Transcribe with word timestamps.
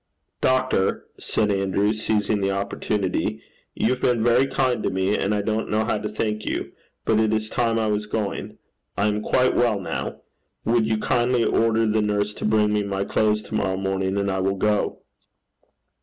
'Doctor,' 0.41 1.05
said 1.19 1.51
Andrew, 1.51 1.93
seizing 1.93 2.41
the 2.41 2.49
opportunity, 2.49 3.39
'you've 3.75 4.01
been 4.01 4.23
very 4.23 4.47
kind 4.47 4.81
to 4.81 4.89
me, 4.89 5.15
and 5.15 5.31
I 5.35 5.43
don't 5.43 5.69
know 5.69 5.85
how 5.85 5.99
to 5.99 6.09
thank 6.09 6.43
you, 6.43 6.71
but 7.05 7.19
it 7.19 7.31
is 7.31 7.51
time 7.51 7.77
I 7.77 7.85
was 7.85 8.07
going. 8.07 8.57
I 8.97 9.05
am 9.05 9.21
quite 9.21 9.55
well 9.55 9.79
now. 9.79 10.21
Would 10.65 10.89
you 10.89 10.97
kindly 10.97 11.43
order 11.43 11.85
the 11.85 12.01
nurse 12.01 12.33
to 12.33 12.45
bring 12.45 12.73
me 12.73 12.81
my 12.81 13.05
clothes 13.05 13.43
to 13.43 13.53
morrow 13.53 13.77
morning, 13.77 14.17
and 14.17 14.31
I 14.31 14.39
will 14.39 14.55
go.' 14.57 15.01